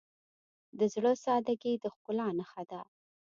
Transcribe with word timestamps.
د 0.77 0.79
زړه 0.93 1.11
سادگی 1.23 1.73
د 1.83 1.85
ښکلا 1.95 2.27
نښه 2.37 2.63
ده. 2.71 2.81